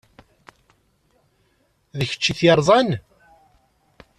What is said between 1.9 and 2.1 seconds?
D